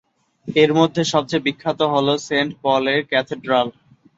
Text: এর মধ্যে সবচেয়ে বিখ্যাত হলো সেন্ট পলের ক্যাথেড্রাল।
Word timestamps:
এর 0.47 0.71
মধ্যে 0.79 1.01
সবচেয়ে 1.13 1.45
বিখ্যাত 1.45 1.79
হলো 1.93 2.13
সেন্ট 2.27 2.51
পলের 2.63 2.99
ক্যাথেড্রাল। 3.09 3.67